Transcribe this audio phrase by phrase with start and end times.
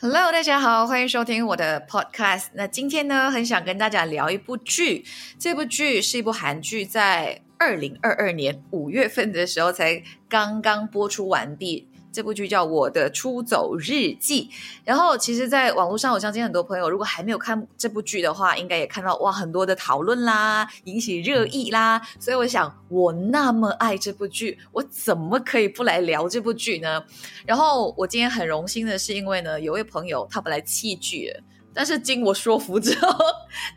[0.00, 2.50] Hello，大家好，欢迎收听我的 Podcast。
[2.52, 5.04] 那今天呢，很想跟大家聊一部剧。
[5.40, 11.88] 这部剧是一部韩剧，在二零二二年五月份的时候才刚刚播出完毕。
[12.18, 14.50] 这部剧叫《我的出走日记》，
[14.84, 22.02] 然后其实，在网络上，我相信很多朋友如果还没有看这部剧的话，应该也看到哇很多的讨论啦，引起热议啦。
[22.18, 27.04] 所以我想，我那么爱这部剧，我怎么可以不来聊这部剧呢？
[27.46, 31.40] 然后我今天很荣幸的是，因为呢，有位朋友他本来弃剧了。
[31.78, 33.16] 但是经我说服之后，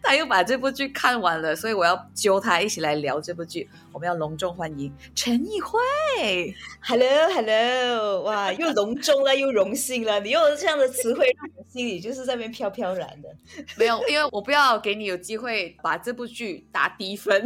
[0.01, 3.69] 他又把这部剧看完了，所以我要揪他一起来聊这部剧。
[3.93, 10.19] 我们要隆重欢迎陈奕慧，Hello，Hello，哇， 又隆重了，又荣幸了。
[10.21, 13.29] 你用这样的词汇，让我心里就是在那边飘飘然的。
[13.75, 17.45] 没有，因为我不要给你有机会把这部剧打低分，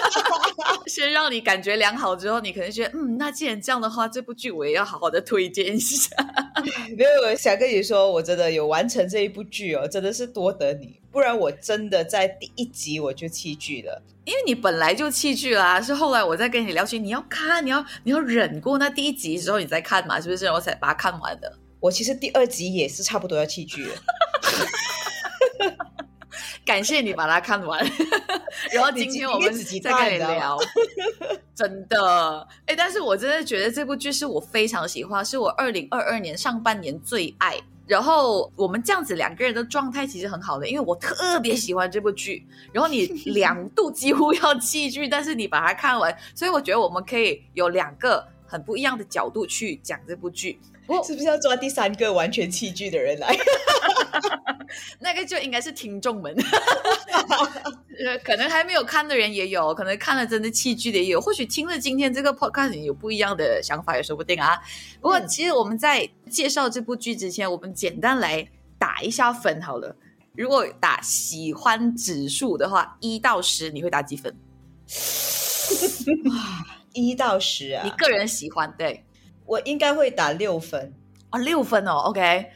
[0.86, 6.08] 先让你感觉良好之后，你可能觉得，嗯，那既然这样的话，这部剧我也要好好的推荐一下。
[6.96, 14.02] 没有，想跟你说，我真的有完成这一部剧哦，真的是多得你，不然我真的在第一集我就弃剧了。
[14.24, 20.46] 因为你本来就弃剧啦，是后来我在跟你聊起，你要看，你要你要忍过那第一集之后你再看嘛，是不是？
[20.46, 21.52] 我才把它看完的。
[21.80, 23.94] 我其实第二集也是差不多要弃剧了。
[26.64, 27.78] 感谢你把它看完，
[28.72, 30.58] 然后今天我们再跟你聊。
[31.54, 37.56] 真的，哎，但是我真的觉得这部剧是我非常喜欢，是我二零二二年上半年最爱。
[37.86, 42.44] 然后我们这样子两个人的状态其实很好的，因为我特别喜欢这部剧。
[42.72, 50.58] 然后你 两度几乎要弃剧，但是你把它看完，所以我觉得我们可以有两个很不一样的角度去讲这部剧。
[51.04, 53.36] 是不是要抓第三个完全弃剧的人来？
[54.98, 56.34] 那个就应该是听众们，
[58.04, 64.58] 呃，可能还没有看的人也有，可能看了真的弃剧的也有，或许听了今天这个 podcast 有不一样的想法也说不定啊。
[65.00, 68.46] 不过，其实我们在介绍这部剧之前，我们简单来
[68.78, 69.94] 打一下分好了。
[70.34, 74.34] 如果打喜欢指数的话，一到十，你会打几分？
[76.92, 77.84] 一到十啊？
[77.84, 78.72] 你个人喜欢？
[78.76, 79.04] 对。
[79.46, 80.92] 我应该会打六分
[81.30, 82.46] 啊，六分哦，OK，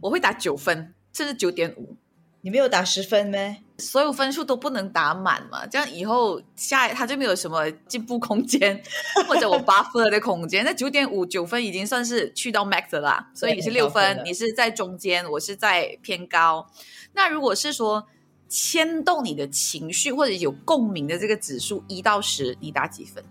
[0.00, 1.96] 我会打九分，甚至九点五。
[2.40, 3.56] 你没有打十分咩？
[3.78, 8.80] 所有分数都不能打满嘛，这样以后下他就没有什么进步空间，
[9.26, 10.64] 或者我 buffer 的空间。
[10.64, 16.64] 那九点五九分已经算是去到 max 了，所以你是六分，你是在中间，我是在偏高。
[17.12, 18.06] 那如果是说
[18.48, 23.22] 牵动你的情绪或者有共鸣的这个指数一到十，你打几分？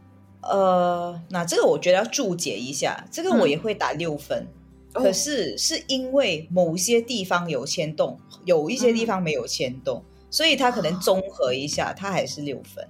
[0.49, 4.47] 呃，那这个我觉得要注解一下，这个我也会打六分，
[4.93, 12.87] 可是是因为某些地方有牵动，有一些地方没有牵动，所以它可能综合一下，它还是六分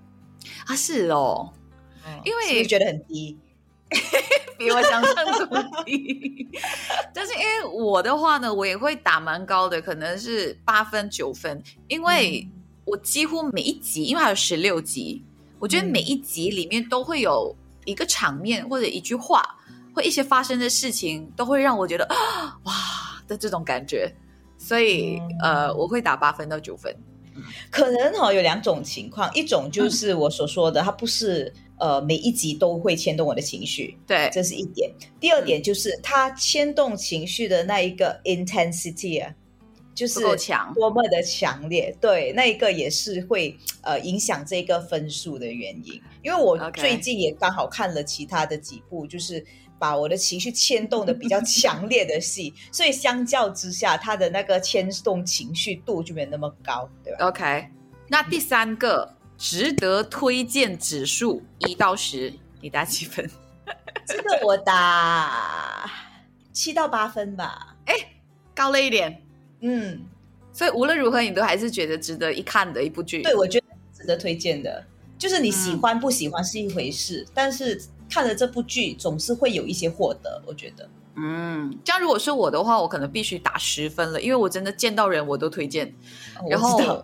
[0.67, 0.75] 啊。
[0.75, 1.51] 是哦，
[2.23, 3.35] 因为觉得很低，
[4.59, 5.49] 比我想象中
[5.83, 6.47] 低。
[7.13, 12.47] 但是因为我的话呢，我也会打蛮高的，可能是八分九分，因为
[12.85, 15.23] 我几乎每一集，因为还有十六集。
[15.59, 19.43] 我觉得每一集里面都会有一个场面或者一句话，
[19.95, 22.73] 或一些发生的事情，都会让我觉得啊哇
[23.27, 24.13] 的这种感觉，
[24.57, 26.95] 所以呃，我会打八分到九分。
[27.69, 34.91] 可能哈有两种情况，一种就是我所说的，它不是呃每一集都会牵动我的情绪，对，这是一点。
[35.19, 39.31] 第二点就是它牵动情绪的那一个 intensity 啊。
[39.97, 40.19] 就是
[40.75, 45.99] 多么的强烈，对，那一个也是会呃影响这个分数的原因。
[46.21, 49.43] 因为我最近也刚好看了其他的几部，就是
[49.79, 57.67] 把我的情绪牵动的比较强烈的戏，所以相较之下，它的那个牵动情绪度就没那么高，对吧？OK，
[58.07, 62.31] 那第三个值得推荐指数一到十，
[62.61, 63.27] 你打几分？
[64.05, 65.89] 这个我打
[66.53, 67.75] 七到八分吧。
[67.85, 67.95] 哎，
[68.53, 69.23] 高了一点。
[69.61, 69.99] 嗯，
[70.53, 73.23] 所以无论如何，你都还是觉得值得一看的一部剧。
[73.23, 74.85] 对，我觉得值得推荐的，
[75.17, 80.39] 就是你喜欢不喜欢是一回事，但是看了这部剧总是会有一些获得。
[80.45, 85.91] 我觉得，嗯，这样如果是我的话，我可能必须打十分了，因为我真的见到人我都推荐。
[86.47, 87.03] 然后，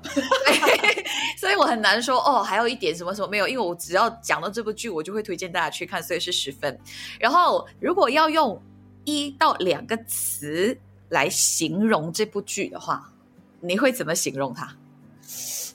[1.39, 6.79] 所以我很难说哦，还有一点什么什么没有，因为我只要讲到这部剧，我就会推荐大家去看，所以是十分。
[7.19, 8.61] 然后，如果要用
[9.05, 10.77] 一到两个词。
[11.13, 13.13] 来形容这部剧的话，
[13.61, 14.75] 你会怎么形容它？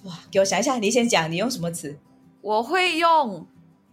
[0.03, 1.97] 哇，给我想一下，你先讲，你用什么词？
[2.41, 3.47] 我会用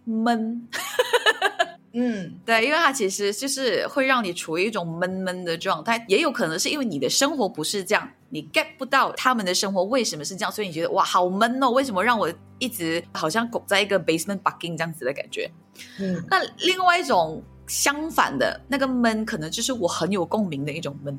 [0.04, 0.66] 闷。
[1.98, 15.50] 嗯，对，因为它其实就是会让你处于一种闷闷的状态，也有可能是因为你的生活不是这样，你 get 不到他们的生活为什么是这样，所以你觉得哇，好闷哦，为什么让我一直好像拱在一个 basement bugging 这样子的感觉？
[15.98, 21.18] 嗯，那另外一种相反的那个闷，可能就是我很有共鸣的一种闷。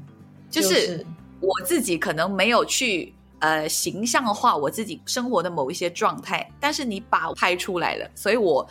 [0.49, 1.05] 就是
[1.39, 8.67] 我自己可能没有去呃形象化我自己生活的某一些状态，但是你把拍出来了，所以我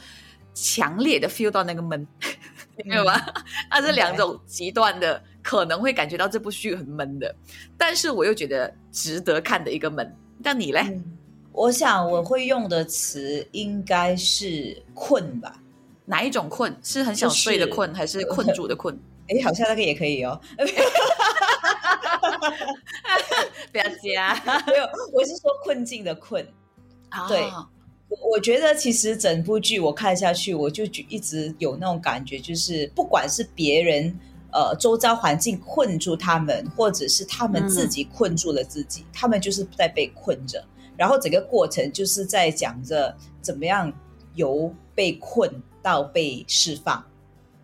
[0.55, 2.07] 强烈的 feel 到那个闷，
[2.85, 3.23] 明白吗？
[3.71, 7.35] 那是两种极端的，可能会感觉到这部剧很闷的，
[7.77, 10.17] 但是我又觉得值得看的一个闷。
[10.39, 11.01] 那你嘞？
[11.53, 15.61] 我想我会用的词应该是困吧？
[16.05, 16.75] 哪一种困？
[16.83, 18.99] 是很想睡的困，还是困住的困？
[19.29, 20.39] 哎，好像那个也可以哦。
[23.73, 24.35] 不要加，
[24.67, 26.47] 没有，我是说困境的困。
[27.29, 27.45] 对，
[28.31, 34.19] 我觉得其实整部剧我看下去，我就一直有那种感觉，就是不管是别人
[34.53, 40.63] 呃周遭环境困住他们，或者是他们自己困住了自己，他们就是在被困着。
[40.97, 43.93] 然后整个过程就是在讲着怎么样
[44.35, 45.51] 由被困
[45.83, 47.05] 到被释放。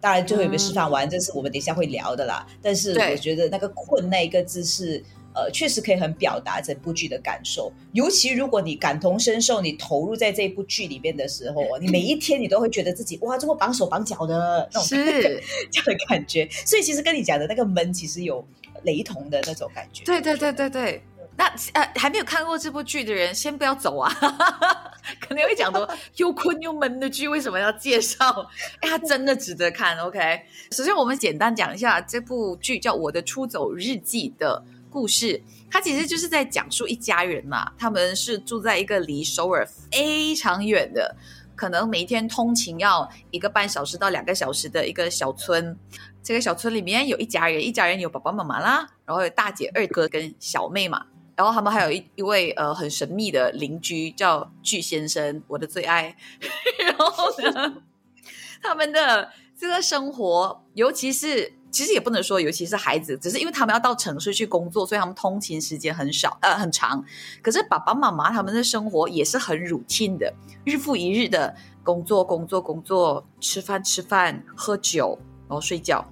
[0.03, 2.45] 当然最后有没有释放完，这是我们等一下会聊的啦。
[2.61, 5.01] 但是我觉得那个“困”那一个字是，
[5.33, 7.73] 呃，确实可以很表达整部剧的感受。
[7.93, 14.97] 尤其如果你感同身受，你投入在这一部剧里面的时候，你每一天你都会觉得自己哇，这么绑手绑脚的那种，是
[15.71, 16.49] 这样的感觉。
[16.67, 18.45] 所以其实跟你讲的那个闷，其实有
[18.83, 20.03] 雷同的那种感觉。
[20.05, 21.01] 对对对对对。
[21.43, 24.09] 那呃，还没有看过这部剧的人，先不要走啊！
[25.21, 28.49] 可能会讲多又 困又闷的剧，为什么要介绍？
[28.79, 29.99] 哎，它真的值得看。
[29.99, 30.41] OK，
[30.71, 35.43] 首先我们简单讲一下这部剧叫《我的出走日记》的故事。
[35.69, 41.17] 它其实就是在讲述一家人嘛，他们是住在一个离首尔非常远的，
[41.57, 45.77] 可能每天通勤要一个半小时到两个小时的一个小村。
[46.23, 51.07] 这个小村里面有一家人，一家人有爸爸妈妈啦，然后有大姐、二哥跟小妹嘛。
[51.35, 56.17] 然后他们还有一一位呃很神秘的邻居叫巨先生，我的最爱。
[56.79, 57.83] 然后呢，
[58.63, 67.03] 他们的这个生活，尤其是其实也不能说，尤其是孩子，只是因为他们要到城市去工作，所以他们通勤时间很少，呃很长。
[67.41, 75.19] 可是爸爸妈妈他们的生活也是很 routine 的，日复一日的工作，工作，工作，吃饭，吃饭，喝酒，
[75.49, 76.07] 然后睡觉。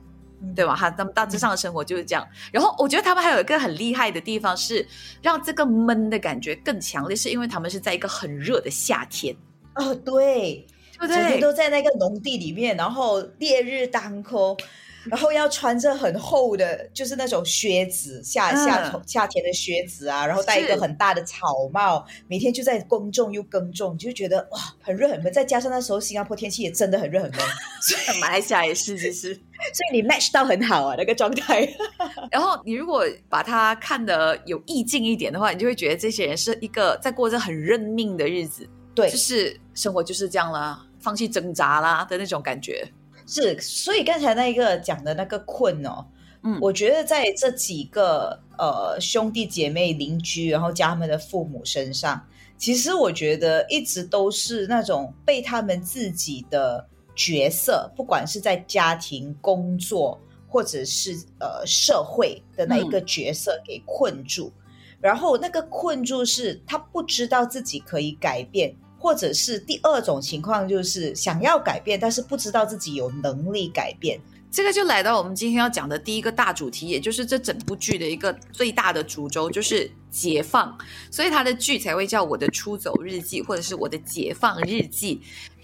[0.57, 0.75] 对吧？
[0.75, 2.27] 哈，他们大致上的生活就是这样。
[2.53, 4.87] 然后我觉得他们还有一个很厉害的地方，是
[5.23, 9.37] 让这个闷的感觉更强烈，是因为他们是在一个很热的夏天。
[9.75, 10.67] 哦，对，
[10.99, 14.57] 对整天都在那个农地里面，然后烈日当空。
[15.05, 25.33] 然后要穿着很厚的，就是那种靴子，夏夏夏天的靴子啊，然后戴一个很大的草帽，每天就在耕种又耕种，就觉得哇，很热很闷。
[25.33, 27.41] 再加上那时候新加坡天气也真的很热很闷，
[28.21, 29.35] 马来西亚也是，其实，
[29.73, 31.69] 所以你 match 到很好啊那个状态。
[32.31, 42.87] 然后你如果把它看得有意境一点的话，你就会觉得这些人是一个在过着很认命的日子，对，就是生活就是这样啦，放弃挣扎啦的那种感觉。
[43.33, 46.05] 是，所以刚才那一个讲的那个困哦，
[46.43, 52.21] 嗯，我觉得在这几个呃兄弟姐妹邻居，然后加他们的父母身上，
[52.59, 56.85] 其实我觉得一直都是那种被他们自己的
[57.15, 64.53] 角色，不管是在家庭、工作，或者是呃社会的那一个角色给困住，
[65.01, 68.75] 然后那个困住是他不知道自己可以改变。
[69.00, 74.20] 或者是第二种情况，就是想要改变，但是不知道自己有能力改变。
[74.52, 80.76] 这个就来到我们今天要讲的第一个大主题，也就是这整部剧的一个最大的主轴，就是解放。
[81.12, 85.22] 所以它的剧才会叫《我的出走日记》或者是《我的解放日记》。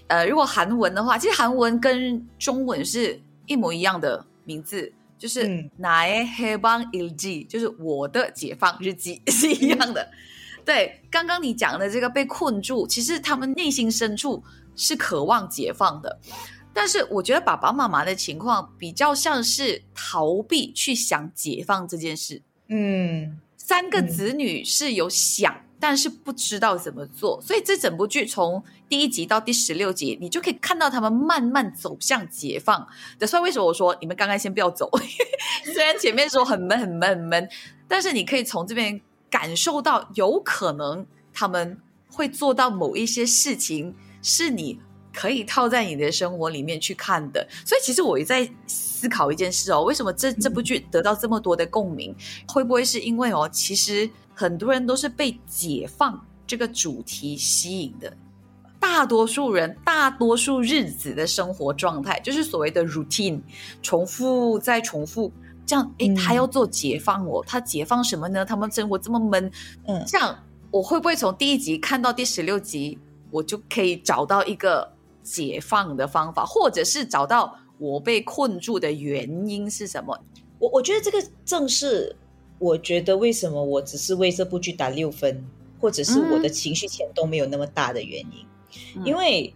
[0.08, 5.44] 呃，如果韩文的话，其实韩文跟中文是一模一样的名字，就是《
[5.80, 10.06] 나의해방일记》，就是我的解放日记 是一样的。
[10.67, 14.43] 对，刚刚你讲的这个被困住，其实他们内心深处
[14.75, 16.19] 是渴望解放的，
[16.73, 22.41] 但是我觉得爸爸妈妈的情况比较像是逃避去想解放这件事。
[22.67, 32.85] 嗯，三个子女是有想，但是不知道怎么做，所以这整部剧从第一集到第十六集，你就可以看到他们慢慢走向解放
[33.17, 33.25] 的。
[33.25, 34.91] 所以为什么我说你们刚刚先不要走？
[35.73, 37.49] 虽然前面说很闷、很闷、很闷，
[37.87, 38.99] 但是你可以从这边。
[39.29, 41.79] 感受到有可能他们
[42.09, 44.79] 会做到某一些事情，是你
[45.13, 47.47] 可以套在你的生活里面去看的。
[47.65, 52.15] 所以其实我也在思考一件事哦，为什么这这部剧得到这么多的共鸣？
[52.47, 58.15] 会不会是因为哦，其实很多人都是被解放这个主题吸引的？
[58.79, 63.41] 大多数人大多数日子的生活状态，就是所谓的 routine，
[63.81, 65.31] 重复再重复。
[65.67, 68.45] 这样，哎，他要做解放我，他解放什么呢？
[68.45, 69.51] 他们生活这么闷，
[69.85, 70.35] 嗯，这样
[70.71, 72.97] 我会不会从第一集看到第十六集，
[73.29, 74.89] 我就可以找到一个
[75.21, 80.17] 解放的方法，或者是找到我被困住的原因是什么？
[80.57, 82.15] 我我觉得这个正是
[82.57, 85.45] 我觉得为什么我只是为这部剧打六分，
[85.79, 89.53] 或者是我的情绪牵动没有那么大的原因，因为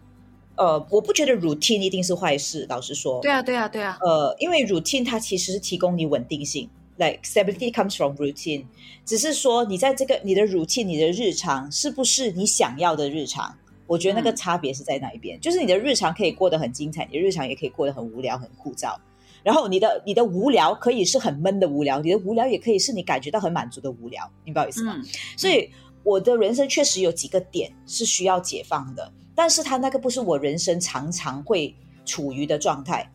[0.57, 2.65] 呃，我不觉得 routine 一定是坏事。
[2.69, 3.97] 老实说，对啊，对啊，对啊。
[4.01, 8.65] 呃，因为 routine 它其实是提供你稳定性，like stability comes from routine。
[9.05, 13.55] 只是说你在这个你的 routine，你的日常是不是你想要的日常？
[13.87, 15.39] 我觉得那个差别是在哪一边？
[15.41, 18.95] 就是你的日常可以过得很精彩，你的日常也可以过得很无聊、很枯燥。
[19.43, 24.95] 然后你的你的无聊可以是很闷的无聊，你的无聊也可以是你感觉到很满足的无聊，明白我意思吗？
[25.35, 25.69] 所以
[26.03, 33.09] 我的人生确实有几个点是需要解放的，但是他那个不是我人生常常会处于的状态，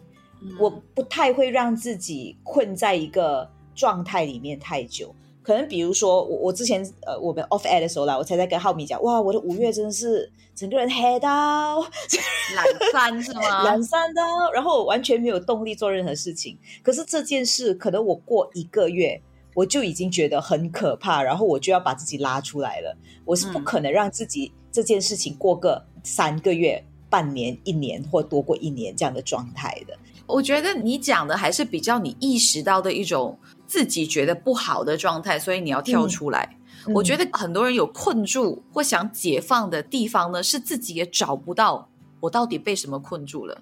[0.59, 5.15] 我不太会让自己困在一个状态里面太久。
[5.43, 13.63] 可能比如说我我之前呃我们 off air 的时候啦，我才在跟浩米讲，哇，我的五月真的是整个人黑到懒散是吗？
[13.63, 14.21] 懒散的，
[14.53, 16.59] 然后我完全没有动力做任何事情。
[16.83, 19.21] 可是这件事，可能我过一个月
[19.57, 22.97] 我就已经觉得很可怕，然后我就要把自己拉出来了。
[23.25, 29.97] 我是不可能让自己这件事情过个三个月、半年、一年或多过一年这样的状态的。
[30.27, 33.39] 我觉得你讲的还是比较你意识到的一种。
[33.69, 36.57] 自己觉得不好的状态，所以你要跳出来。
[36.95, 41.89] 我觉得很多人有困住或想解放的地方呢，是自己也找不到。
[42.21, 43.61] 我到底被什么困住了？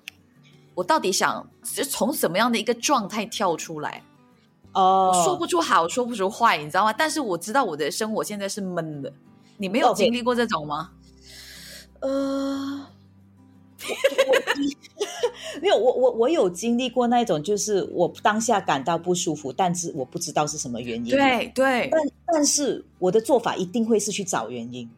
[0.74, 4.02] 我到底想从什么样的一个状态跳出来？
[4.74, 6.92] 哦，说不出好，说不出坏，你知道吗？
[6.92, 9.12] 但是我知道我的生活现在是闷的。
[9.56, 10.90] 你没有经历过这种吗？
[12.00, 12.86] 呃。
[15.60, 21.10] 没有，我我我有经历过那种，就是我当下感到不舒服，但是我不知道是什么原因。
[21.10, 24.88] 对对，但但是我的做法一定会是去找原因。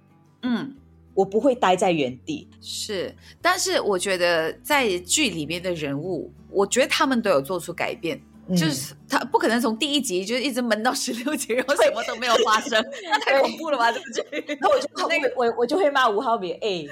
[0.43, 0.73] 嗯，
[1.15, 2.47] 我不会待在原地。
[2.61, 8.21] 是，但是我觉得在剧里面的人物，我觉得他们都有做出改变。
[8.55, 13.91] 就是他不可能从第一集就一直闷到十六集，然后什么都没有发生，那太恐怖了吧？
[13.91, 14.11] 这个
[14.41, 16.89] 剧， 那我就那个我我就会骂吴浩明，哎，你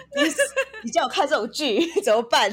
[0.82, 2.50] 你叫我看这种剧怎么办？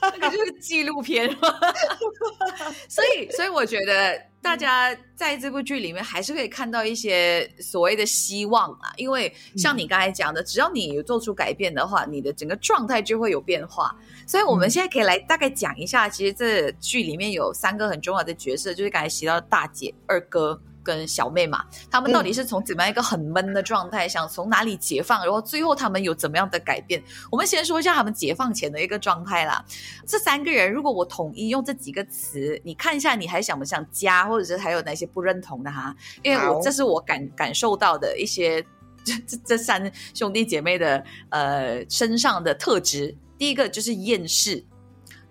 [0.00, 1.28] 那个就是纪录片
[2.88, 13.94] 所以所以我觉得大家在这部剧里面还是可以看到一些所谓的希望啊，因为像你刚才讲的，只要你有做出改变的话，你的整个状态就会有变化。
[14.26, 21.62] 所以，我们现在可以来大概讲一下，其实这剧里面有三个很重要的角色，就是刚才提到大姐、二哥跟小妹嘛。
[21.90, 27.02] 他们到底是从怎么样一个很闷的状态，想从哪里解放，然后最后他们有怎么样的改变？
[27.30, 29.62] 我们先说一下他们解放前的一个状态啦。
[30.06, 35.94] 这三个人，如果我统一用这几个词，你看一下，你还想不想加，或者是还有哪些不认同的哈？
[36.22, 38.62] 因为我这是我感感受到的一些
[39.04, 43.14] 这这这三兄弟姐妹的呃身上的特质。
[43.36, 44.64] 第一个就是厌世，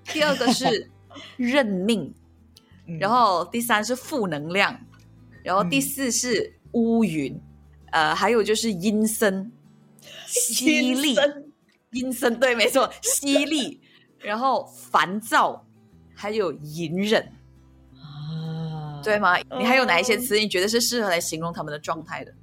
[0.06, 0.90] 第二个是
[1.36, 2.14] 认命，
[3.02, 4.80] 然后第三是负能量，
[5.44, 7.40] 然后第四是乌云，
[7.92, 9.52] 呃，还有就是阴森、
[10.26, 11.16] 犀利、
[11.92, 13.82] 阴森，对，没错，犀利，
[14.20, 15.66] 然后烦躁，
[16.16, 17.32] 还有隐忍。
[17.96, 19.38] 啊，对吗？
[19.58, 22.34] 你还有哪一些词你觉得是适合来形容他们的状态的？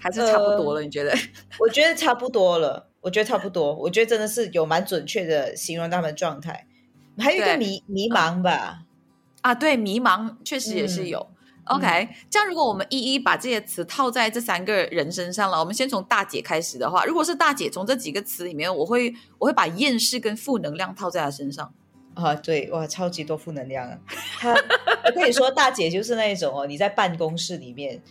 [0.00, 0.82] 还是差不多了？
[0.82, 1.16] 你觉得？
[1.58, 2.90] 我觉得差不多了。
[3.00, 6.66] 我觉得差不多，我觉得真的是有蛮准确的形容他们状态，
[7.18, 8.84] 还有一个迷迷茫吧，
[9.44, 11.26] 啊，对，迷茫确实也是有。
[11.64, 21.70] OK，这样如果我们一一把这些词套在这三个人身上了，我们先从大姐开始的话，如果是大姐，从这几个词里面，我会我会把厌世跟负能量套在她身上。
[22.14, 23.98] 啊，对，哇，超级多负能量啊！
[25.04, 28.02] 我跟你说，大姐就是那一种哦，你在办公室里面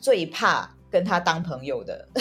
[0.00, 0.75] 最怕。
[0.90, 2.08] 跟他当朋友的，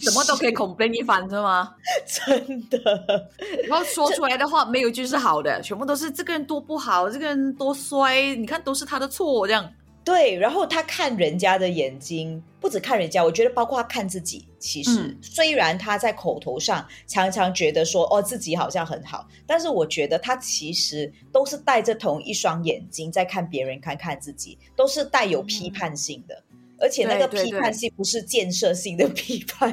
[0.00, 1.74] 什么都可以 complain 一番，是吗？
[2.06, 3.28] 真的，
[3.68, 9.72] 然后说出来的话没有一句是好的，全部都是这个人多不好，这个人多衰，你看都是他的错，这样。
[10.02, 14.48] 对，然后他看人家的眼睛，不止看人家，我觉得包括他看自己。
[14.58, 26.42] 其实，虽然他在口头上常常觉得说哦自己好像很好，但是我觉得他其实都是带着同一双眼睛在看别人，看看自己，都是带有批判性的。
[26.80, 29.72] 而且那个批判性不是建设性的批判，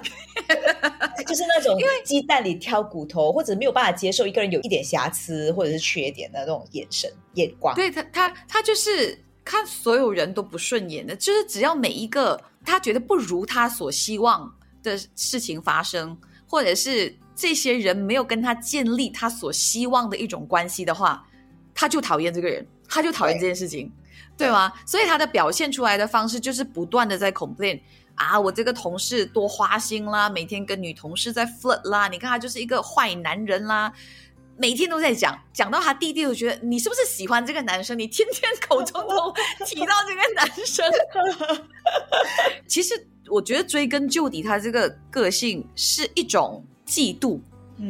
[1.25, 7.73] 就是那种鸡蛋里挑骨头，或者没有办法接受一个人有一点瑕疵或者是缺点的那种眼神眼光。
[7.75, 21.25] 对他，他他就是看所有人都不顺眼的，就是只要每一个他觉得不如他所希望的事情发生，或者是这些人没有跟他建立他所希望的一种关系的话，
[21.73, 23.91] 他就讨厌这个人，他就讨厌这件事情。
[24.37, 24.71] 对吗？
[24.85, 27.81] 所以他的表现出来的方式就是不断的在 complain
[28.15, 33.91] 啊，我这个同事多花心啦，每天跟女同事在 flirt 啦，你看他就是一个坏男人啦。
[34.59, 37.97] 每天都在讲，讲到他弟弟都觉得你是不是喜欢这个男生？
[37.97, 39.31] 你天天口中都
[39.65, 40.91] 提到这个男生。
[42.67, 47.39] 其实我觉得追根究底，他这个个性是一种嫉妒。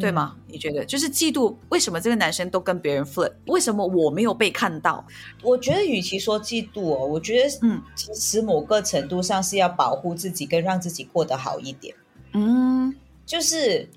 [0.01, 0.35] 对吗？
[0.47, 1.55] 你觉得就是嫉妒？
[1.69, 3.31] 为什么这个男生都跟别人 flirt？
[3.45, 5.05] 为什么我没有被看到？
[5.41, 11.95] 我觉得，与其说嫉妒哦，我觉得，嗯，其实某个程度上是要保护自己，跟让自己过得好一点。
[12.33, 12.93] 嗯，
[13.25, 13.89] 就是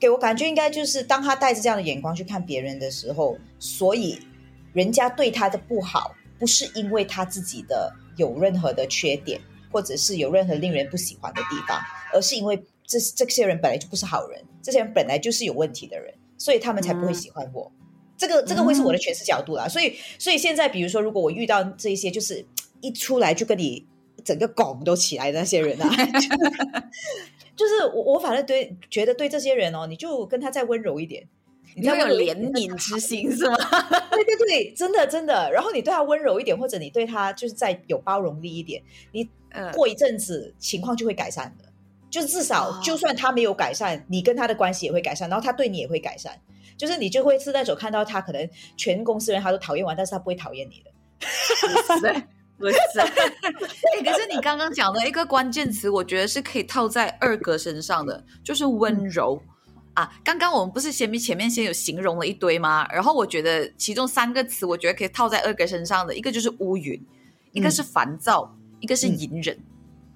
[0.00, 4.18] 给我感觉，应该就是当他带着这样的眼光去看别人的时候，所以
[4.72, 9.40] 人家对他的不好，不是因为他自己的有任何的缺点，
[9.70, 11.80] 或者是有任何令人不喜欢的地方，
[12.12, 12.60] 而是因为。
[12.88, 17.70] 这这些人本来就不是好人，这些人本来就是有问题的人，所以他们才不会喜欢我。
[18.16, 19.68] 这个这个会是我的诠释角度啦。
[19.68, 22.44] 所以所以现在，比如说，如果我遇到这些，就是
[22.80, 23.86] 一出来就跟你
[24.24, 25.88] 整个拱都起来的那些人啊，
[27.54, 31.28] 就是我我反正对觉得对这些人哦，你就跟他再温柔一点，
[31.76, 33.56] 你要有怜悯之心是吗？
[34.10, 35.50] 对对对，真的真的。
[35.52, 39.28] 然后你对他温柔一点，或者你对他就是再有包容力一点，你
[39.74, 41.67] 过一阵子情况就会改善的。
[42.10, 46.32] 就至少，就算他没有改善，你跟他的关系也会改善，然后他对你也会改善。
[46.76, 50.90] 就是你就会是那种看到他可能全公司人他都讨厌完，但是他不会讨厌你的。
[51.18, 52.22] 不是，
[52.56, 52.78] 不是。
[54.04, 59.42] 可是你刚刚讲的一个关键词，我觉得是可以套在二哥身上的，就是温柔
[59.94, 60.08] 啊。
[60.22, 62.86] 刚刚我们不是前面前面先有形容了一堆吗？
[62.92, 67.04] 然后我觉得其中三个词，我觉得可以套在二哥身上的一个就是乌云，
[67.50, 69.58] 一个是烦躁，一个是隐忍。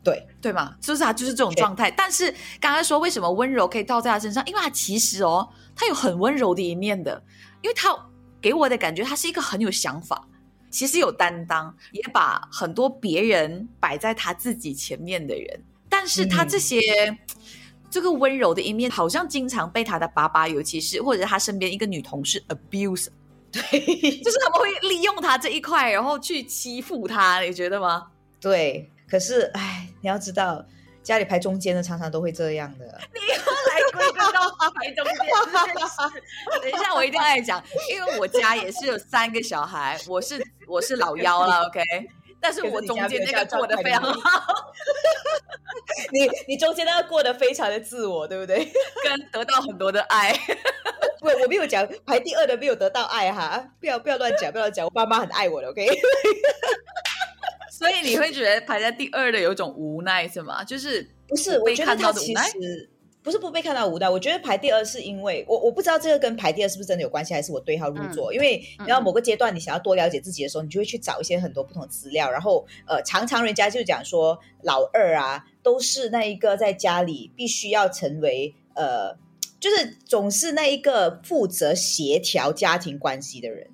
[0.04, 0.74] 对对吗？
[0.80, 1.90] 就是他就是这种状态。
[1.90, 2.30] 但是
[2.60, 4.44] 刚刚说为什么温柔可以套在他身上？
[4.46, 7.22] 因为他其实哦，他有很温柔的一面的。
[7.62, 7.96] 因为他
[8.40, 10.26] 给我的感觉，他是一个很有想法，
[10.68, 15.64] 其实有担当，也把很多别人摆在他自己前面的人。
[15.88, 16.80] 但是他这些
[17.88, 23.06] 这个温柔的一面，好像经常被他的爸爸，尤其是或者他身边一个女同事 abuse。
[23.52, 23.62] 对，
[24.22, 27.40] 就是他们会利用他这一块，然后去欺负他。
[27.42, 28.08] 你觉得吗？
[28.40, 28.90] 对。
[29.12, 30.64] 可是，哎，你要知道，
[31.02, 32.86] 家里排中间的常常都会这样的。
[33.12, 35.14] 你又来归根到排中间，
[36.62, 41.82] 等一下我一定要讲，因为我家也是有三个小孩，我是我是老幺了，OK。
[42.40, 44.72] 但是我中间那个过得非常好。
[46.10, 48.66] 你你中间那个过得非常的自我，对不对？
[49.04, 50.32] 跟得到很多的爱。
[51.20, 55.86] 不，我没有讲排第二的没有得到爱哈，不要不要乱讲，不要乱讲，我爸妈很爱我的，OK。
[57.82, 60.62] 所以你会觉得排在第二的有一种无奈是吗？
[60.62, 61.58] 就是不是？
[61.58, 62.88] 我觉得他其实
[63.22, 64.08] 不是不被看到无奈。
[64.08, 68.32] 我觉得排第二是因为我我不知道这个跟排第二是不是真的有关系，还是我对号入座。
[68.32, 72.30] 因为然后某个阶段你想要多了解自己的时候，你就会去找一些很多不同的资料。
[72.30, 79.16] 然后呃，常常人家就讲说老二啊，都是那一个在家里必须要成为呃，
[79.58, 83.68] 就是总是那一个负责协调家庭关系的人。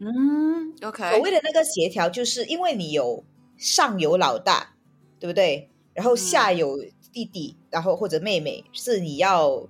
[0.00, 1.10] 嗯，OK。
[1.10, 3.24] 所谓的那个协调，就是因为你有。
[3.58, 4.76] 上有老大，
[5.20, 5.68] 对不对？
[5.92, 6.78] 然后下有
[7.12, 9.68] 弟弟，然后或者妹妹，是你要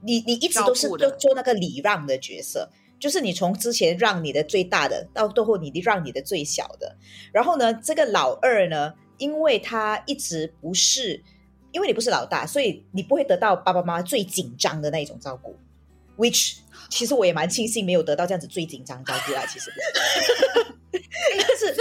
[0.00, 6.96] 你你一直都是做做那个礼让的角色，就是你从之前让你的最大的，到最后你让你的最小的。
[7.30, 11.22] 然后呢，这个老二呢，因为他一直不是，
[11.72, 15.54] 因为你不是老大，所以你不会得到爸爸妈妈最紧张的那一种照顾。
[16.16, 16.56] Which
[16.88, 19.70] 其实我也蛮庆幸没有得到这样子最紧张照顾啊，其实，
[20.90, 21.76] 但是。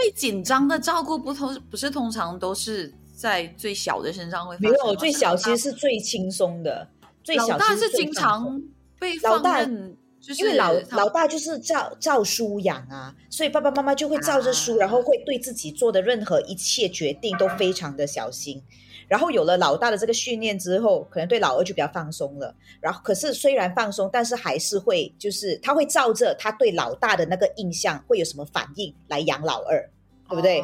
[0.00, 6.88] 最紧张的照顾不通不是通常都是在最小的身上会没有最小其实是最轻松的，
[7.24, 8.62] 最小大是经常
[9.00, 18.62] 被老大，因为老老大就是照照书养啊，所以爸爸妈妈就会照着书，然后会对自己做的任何一切决定都非常的小心。
[19.08, 22.54] 然后有了老大的这个训练之后，可能对老二就比较放松了。
[22.80, 29.80] 然后可是虽然放松，但是还是会就是他会照着他对老大的那个印象会有什么反应来养老二，
[30.28, 30.62] 对不对？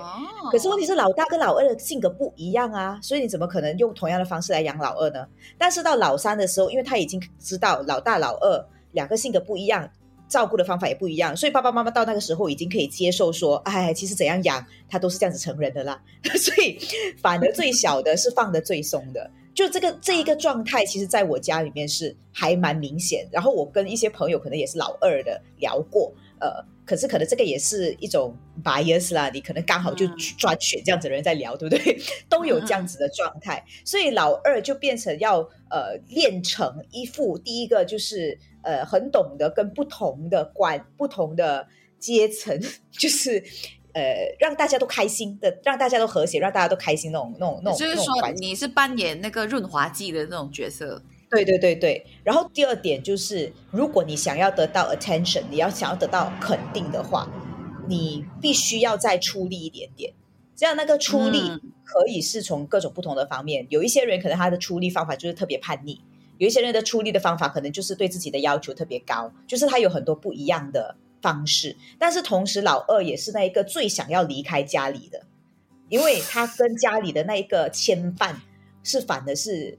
[0.52, 5.26] 可是问题是老大跟老二的性格不一样啊，所以你怎么可能用同样的方式来养老二呢？
[5.56, 9.88] 但是到老三的时候，因为他已经知道老大老二两个性格不一样。
[10.34, 16.02] 照顾的方法也不一样，所以爸爸妈妈到那个时候已经可以接受说，哎，其实怎样养他都是这样子成人的啦。
[16.34, 16.76] 所以
[17.22, 23.24] 反而最小的是放的最松的，就这个这一个状态，其实在我家里面是还蛮明显。
[23.30, 26.50] 然后我跟一些朋友可能也是老二的聊过，呃，
[26.84, 30.04] 可是可能这个也是一种 bias 啦，你可能刚好就
[30.36, 31.96] 专选这样子的人在聊，对不对？
[32.28, 35.38] 都有这样子的状态，所以老二就变成要
[35.70, 38.36] 呃练成一副第一个就是。
[38.64, 42.58] 呃，很懂得跟不同的管、不同的阶层，
[42.90, 43.42] 就是
[43.92, 47.78] 呃，让大家都开心的，让大家都和谐，让大家都开心那种、那种、那种。
[47.78, 51.02] 就是说，你是扮演那个润滑剂的那种角色。
[51.30, 52.04] 对对对对。
[52.22, 57.28] 然后第二点就是，如果你想要得到 attention，你要想要得到肯定的话，
[57.88, 60.12] 你必须要再出力一点点。
[60.56, 61.40] 这样那个出力
[61.84, 63.66] 可以是从各种不同的方面。
[63.70, 66.00] 有一些人可能他的出力方法就是特别叛逆，
[66.44, 71.74] 有一些人的出力的方法可能就是对自己的要求特别高，就是他有很多不一样的方式。
[71.98, 75.22] 但是同时，老二也是那一个最想要离开家里的。
[75.90, 78.34] 因为他跟家里的那一个牵绊
[78.82, 79.78] 是反的，是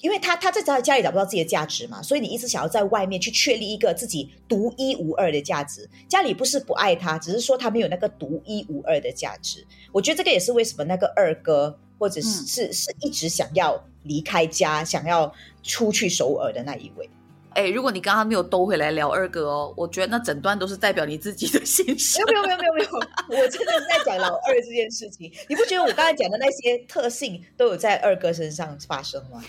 [0.00, 5.88] 因为他他在他家里找不到自己的价值嘛，所以你一直想要在外面去确立一个自己独一无二的价值。
[6.08, 9.66] 家里不是不爱他，只是说他没有那个独一无二的价值。
[9.92, 15.30] 我觉得这个也是为什么那个二哥或者是是是一直想要离开家，想要
[15.62, 17.08] 出去首尔的那一位。
[17.50, 22.22] 哎，如果你刚刚没有兜回来聊二哥哦，我觉得那整段都是代表你自己的心声。
[22.26, 22.90] 没有没有没有没有
[23.28, 25.30] 没有，我真的是在讲老二这件事情。
[25.48, 29.42] 你不觉得我刚才讲的那些特性都有在二哥身上发生吗？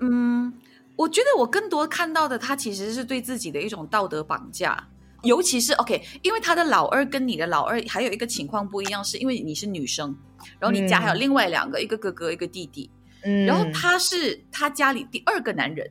[0.00, 0.52] 嗯，
[0.96, 4.88] 我觉得我更多看到的，他其实是对自己的一种道德绑架。
[5.24, 10.16] 尤其是 OK，因为他的老二跟你的老二还有一个情况不一样，是因为你是女生，
[10.58, 12.90] 然后你家还有另外两个，一个哥哥一个弟弟，
[13.24, 15.90] 嗯，然后他是他家里第二个男人。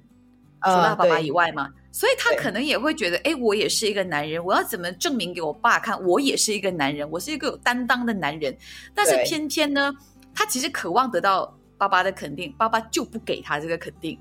[0.65, 8.56] 除了爸爸以外嘛，所以他可能也会觉得，哎，我也是一个男人，我要怎么证明给我爸看，我也是一个男人，我是一个有担当的男人。
[8.96, 9.93] 但是偏偏呢，
[10.34, 14.17] 他其实渴望得到爸爸的肯定，爸爸就不给他这个肯定。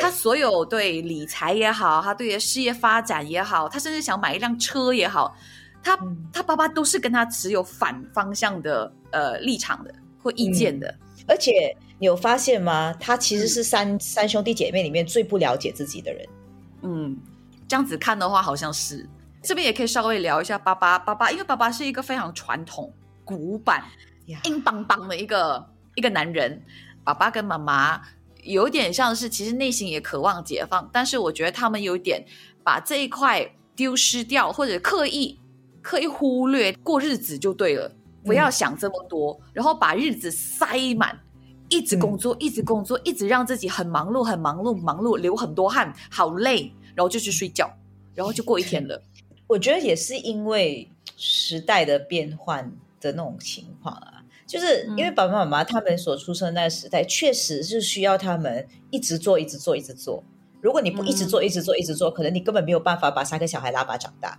[0.00, 5.36] 他所有对理财也好，他对事业发展也好，他甚至想买一辆车也好，
[5.82, 5.98] 他
[6.32, 10.94] 他爸爸都是跟他持有反方向的呃立场的或意见的，
[11.26, 11.76] 而且。
[11.98, 12.92] 你有发现吗？
[12.98, 16.28] 他其实是三三兄弟姐妹里面最不了解自己的人。
[16.80, 17.16] 嗯，
[17.68, 19.08] 这样子看的话，好像是
[19.40, 20.98] 这边也可以稍微聊一下爸爸。
[20.98, 22.92] 爸爸，因为爸爸是一个非常传统、
[23.24, 23.84] 古板、
[24.46, 25.64] 硬邦邦的一个
[25.94, 26.60] 一个男人。
[27.04, 28.02] 爸爸跟妈妈
[28.42, 32.24] 有点像是，其实内心也渴望解放，但是我觉得他们有点
[32.62, 35.38] 把这一块丢失掉，或者刻意
[35.80, 37.90] 刻意忽略过日子就对了，
[38.24, 41.18] 不要想这么多，然后把日子塞满。
[41.68, 47.66] 一直工作，一直工作，一直让自己很忙碌，很忙碌，忙碌，流很多汗，好累，然后就去睡觉，
[48.14, 49.02] 然后就过一天了。
[49.48, 54.11] 我觉得也是因为时代的变换的那种情况啊，
[54.52, 60.22] 就是因为爸爸妈妈他们所出生那个时代，确实是需要他们一直做，一直做，一直做。
[60.60, 64.38] 如果你不一直做，一直做，一直做，可能你根本没有办法把三个小孩拉拔长大。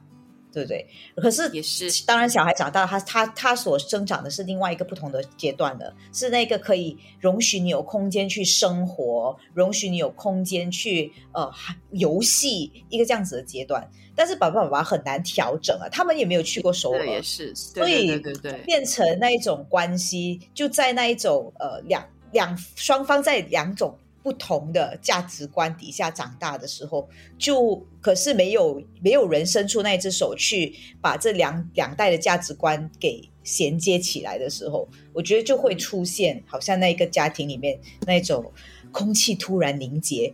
[0.53, 0.87] 对不对？
[1.15, 11.51] 可是也是，当然，小孩长大，他他他所生长的是另外一个不同的阶段的，是那个可以容许你有空间去生活，容许你有空间去呃
[11.89, 13.89] 游戏一个这样子的阶段。
[14.15, 23.97] 但是爸爸妈妈很难调整啊，他们也没有去过首尔，也是，所以对对对，变成那一种关系，就在那一种呃两两双方在两种。
[24.23, 27.05] 不同的价值观底下长大的时候，
[27.37, 38.49] 就可是没有没有人伸出那一只手去把这两两代的价值观给衔接起来的时候，我觉得就会出现好像那一个家庭里面那种
[38.93, 40.33] 空气突然凝结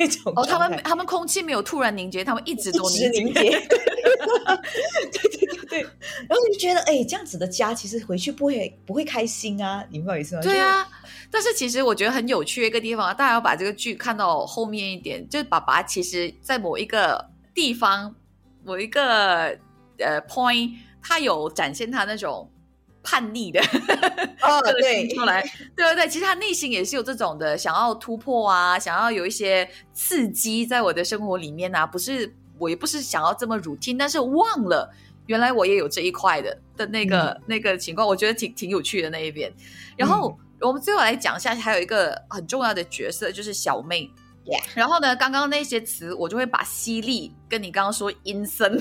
[0.00, 0.32] 那种。
[0.34, 3.32] 哦，他们他们空气没有突然凝结，他们一直都凝结。
[5.12, 10.42] 对对对对，然后就觉得哎，这样子的家其实回去不会不会开心啊，你不好意思吗？
[10.42, 10.88] 对啊。
[11.30, 17.24] 但是其实我觉得很有趣的一个地方，大家要把这个剧看到后面一点，就是爸爸其实在某一个
[17.54, 18.14] 地方、
[18.64, 19.56] 某一个
[19.98, 22.50] 呃 point，他有展现他那种
[23.02, 23.60] 叛逆的
[24.40, 25.08] 哦， 对。
[25.08, 25.42] 出来，
[25.76, 34.92] 对对对，其实他内心也是有这种的，想要突破啊，想要有一些刺激在我的生活里面啊，不是我也不是想要这么 routine，但是忘了
[35.26, 39.52] 原来我也有这一块的的那个那个情况，我觉得挺挺有趣的那一边，
[39.96, 40.38] 然后。
[40.64, 44.08] 我们最后来讲一下，还有一个很重要的角色就是小妹。
[44.76, 48.80] 然后呢，刚刚那些词我就会把犀利跟你刚刚说阴森，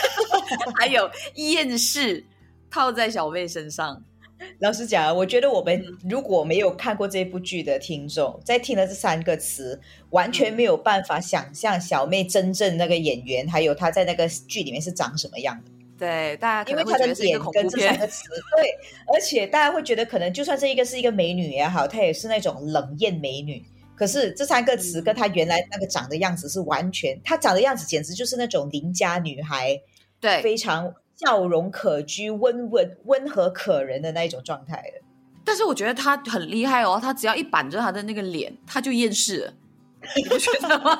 [0.80, 2.24] 还有厌世
[2.72, 4.02] 套在小妹身上。
[4.58, 9.80] 老实讲，我觉得我们如果没有看过这部剧的听众，在听了这三个词，
[10.10, 15.70] 完全没有办法想象小妹真正那个演员，还有她在那个剧里面是长什么样的。
[15.96, 18.24] 对，大家因为她的脸跟这三个词，
[18.56, 18.68] 对，
[19.14, 23.62] 而且大家会觉得可能就算这一个是一个美女也好，她也是那种冷艳美女。
[23.94, 29.80] 可是这三个词跟她原来那个长的样子是完全，她长的样子简直就是那种邻家女孩，
[30.18, 30.92] 对，非常
[31.24, 35.00] 笑容可掬、温温温和可人的那一种状态的。
[35.44, 39.52] 但是我觉得他很厉害哦，他只要一板着他的那个脸，他就厌世，
[40.16, 40.98] 你不觉得吗？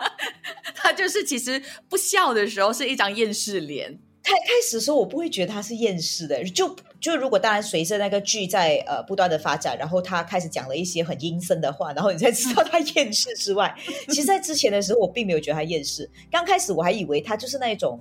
[0.74, 3.98] 他就是其实不笑的时候是一张厌世脸。
[4.22, 13.74] 开开始的时候，我不会觉得他是厌世的，就就如果当然随着那个剧在呃不断的发展，然后他开始讲了一些很阴森的话，然后你才知道他厌世之外，
[14.08, 16.08] 其实，在之前的时候，我并没有觉得他厌世。
[16.30, 18.00] 刚开始我还以为他就是那种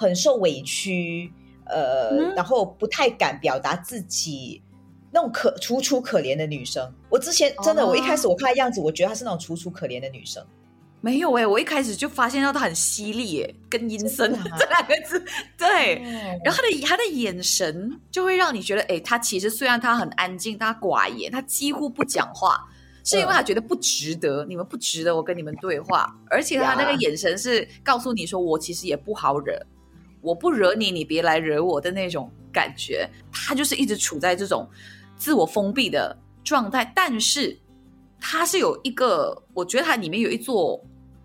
[0.00, 1.30] 很受委屈，
[1.66, 4.62] 呃，然后不太敢表达自己
[5.12, 6.90] 那种可楚楚可怜的女生。
[7.10, 10.42] 我之前真的，我一开始我看她样子，我觉得她是那种楚楚可怜的女生。
[11.02, 15.22] 没有哎，我一开始就发现到她很犀利哎，跟阴森 这两个字，
[15.58, 15.94] 对。
[16.42, 22.68] 然后她的她的眼神就会让你觉得，哎，她其实虽然她很安静，她寡言，她几乎不讲话，
[23.04, 26.14] 是因为她觉得不值得，你们不值得我跟你们对话。
[26.28, 29.58] 而且她那个眼神是告诉你说，我其实也不好惹，
[30.20, 33.08] 我不惹你，你别来惹我的那种感觉。
[33.32, 34.68] 他就是一直处在这种
[35.16, 37.58] 自我封闭的状态，但是
[38.20, 40.82] 他是有一个，我觉得他里面有一座。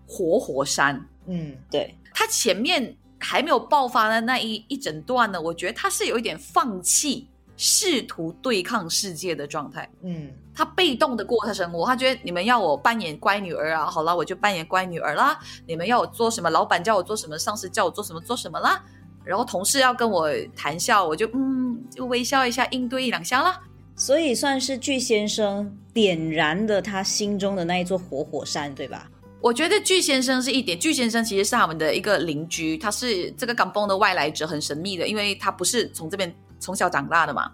[0.08, 18.84] 活火山，嗯，对，他前面还没有爆发的那一一整段呢，我觉得他是有一点放弃，试图对抗世界的状态，嗯，他被动的过他生活，他觉得你们要我扮演乖女儿啊，好了，我就扮演乖女儿啦，你们要我做什么，老板叫我做什么，上司叫我做什么，做什么啦，
[19.24, 23.60] 然后同事要跟我谈笑，我就嗯，就微笑一下，应对一两下啦。
[23.94, 29.10] 所以算是巨先生点燃了他心中的那一座活火山，对吧？
[29.40, 37.52] 我觉得巨先生是一点，巨先生其实是他们的一个邻居，他是这个港崩的外来者，很神秘的，因为他不是从这边从小长大的嘛。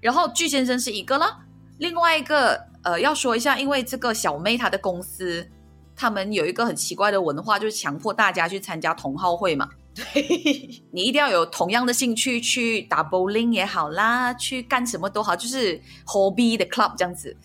[0.00, 1.38] 然后巨先生是一个了，
[1.78, 5.48] 另外一个呃要说一下，因为这个小妹她的公司，
[5.96, 9.68] 他们有一个很奇怪的文化，就是强迫大家去参加同好会嘛。
[9.94, 10.04] 对，
[10.92, 17.36] 你一定要有同样的兴趣去打 bowling 也好啦，去干什么都好，就是 hobby 的 club 这样子。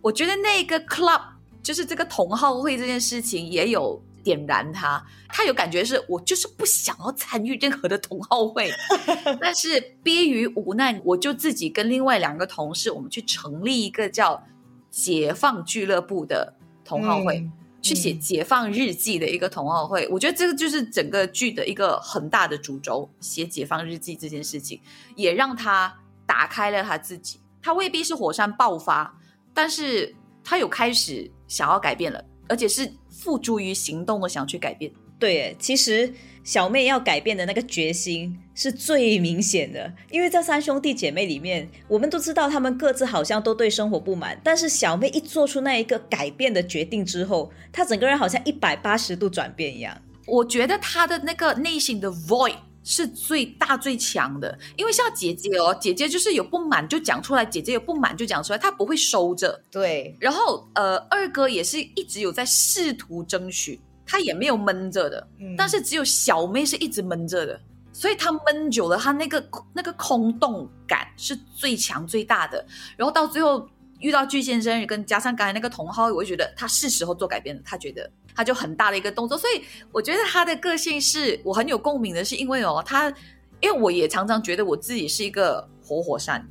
[0.00, 1.20] 我觉得那个 club。
[1.60, 8.70] 就是这个同好会这件事情也有点燃他，他有感觉是我就是不想要参与任何的同好会，
[9.40, 14.44] 但是憋于无奈，我就自己跟另外两个同事，我们去成立一个叫
[14.90, 16.52] 解放俱乐部的
[16.84, 17.48] 同好会，
[17.80, 20.06] 去写解放日记的一个同好会。
[20.10, 24.78] 我觉得这个就是整个剧的一个很大的主轴，写解放日记这件事情，
[25.16, 25.94] 也让他
[26.26, 27.40] 打开了他自己。
[27.62, 29.18] 他未必是火山爆发，
[29.54, 30.14] 但是
[30.44, 31.30] 他有开始。
[31.48, 34.90] 想要改变了，而且是付诸于行动的想去改变。
[35.18, 50.00] 对，其实小妹要改变的那个决心是最明显的，因为在三兄弟姐妹里面，我们都知道他们各自好像都对生活不满，但是小妹一做出那一个改变的决定之后，她整个人好像一百八十度转变一样。
[50.24, 52.54] 我觉得她的那个内心的 void。
[52.88, 59.62] 是最大最强的，因为像姐姐哦，姐姐就是有不满就讲出来，姐姐有不满就讲出来，她不会收着。
[59.70, 65.28] 对，然后呃，二哥也是一直有在试图争取，他也没有闷着的。
[65.38, 67.60] 嗯，但是只有小妹是一直闷着的，
[67.92, 72.64] 所以她闷久了，她那个那个空洞感是最强最大的。
[72.96, 73.68] 然后到最后
[74.00, 77.60] 遇到巨先生，跟加上刚才那个同号，我就觉得他是时候做改变了。
[77.66, 78.10] 他觉得。
[78.38, 83.12] 他就很大的一个动作，所以我觉得他的个性是我很有共鸣的，是因为哦，他
[83.60, 86.48] 因为我也常常觉得我自己是一个活火山，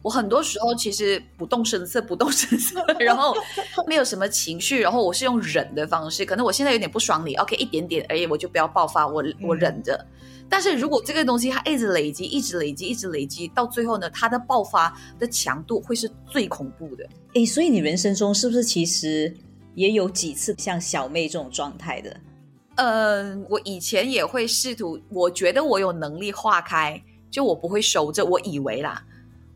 [0.00, 3.34] 我很多时候其实不动声色，不动声色，然后
[3.86, 10.02] 没有什么情绪，然后我是用忍的方式，可能我现在有点不爽你，OK，一点点而已，我就不要爆发，我我忍着。
[10.48, 17.06] 但是如果这个东西它一直累积，一直累积，一直累积，到最后呢，它的爆发的强度会是最恐怖的。
[17.34, 19.36] 诶，所以你人生中是不是其实？
[19.74, 22.16] 也有几次像小妹这种状态的，
[22.76, 29.04] 嗯，我以前也会试图，我觉得我有能力化开，就我不会守着，我以为啦，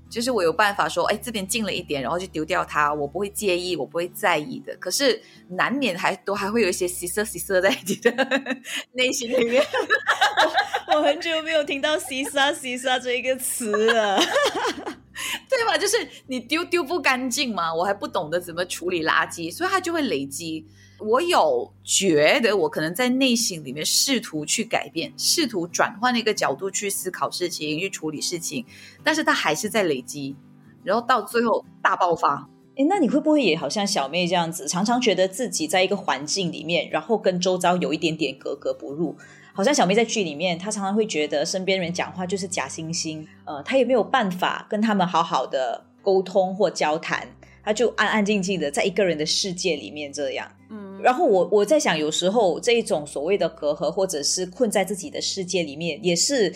[0.09, 4.77] 就是我有办法说，哎，这边近了一点，然后就丢掉它，我不会介意，我不会在意的。
[4.77, 8.11] 可是难免还都还会有一些稀色稀色在你的
[8.92, 9.64] 内心里面。
[10.94, 14.20] 我很久没有听到稀沙稀沙这一个词了。
[15.76, 20.66] 就是你丢丢不干净嘛，我还不懂得怎么处理垃圾，所以它就会累积。
[21.00, 28.64] 我有觉得我可能在内心里面试图去改变，试图转换一个角度去思考事情、去处理事情，
[29.02, 30.37] 但是它还是在累积，
[30.84, 32.48] 然后到最后大爆发。
[32.76, 39.16] 哎，那你会不会也好像小妹这样子，常常觉得自己在一个环境里面，然后跟周遭有一点点格格不入？
[39.56, 47.28] 好像小妹在剧里面，她常常会觉得身边人讲话就是假惺惺，呃，她也没有办法跟他们好好的沟通或交谈，
[47.62, 50.50] 她就安安静静的在一个人的世界里面这样。
[50.70, 56.52] 嗯，然后我我在想，有时候这一种所谓的隔阂，或者是困在自己的世界里面，也是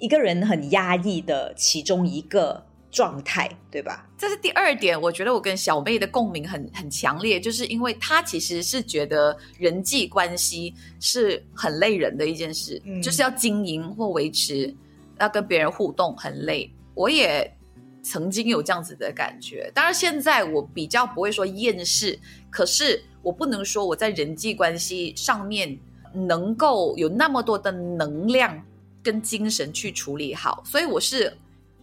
[0.00, 4.08] 一个人很压抑的其中一个状态，对吧？
[4.18, 14.74] 这是第二点，我觉得我跟小妹的共鸣很很强烈，就是因为她其实是觉得人际关系是很累人的一件事，就是要经营或维持，
[15.20, 16.68] 要跟别人互动很累。
[16.94, 17.56] 我也
[18.02, 22.18] 曾经有这样子的感觉，当然现在我比较不会说厌世，
[22.50, 25.78] 可是我不能说我在人际关系上面
[26.12, 28.60] 能够有那么多的能量
[29.00, 31.32] 跟精神去处理好，所以我是。